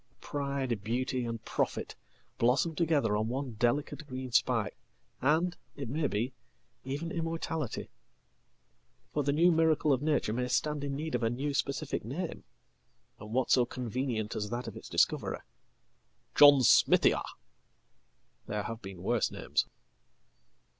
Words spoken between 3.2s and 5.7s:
onedelicate green spike, and,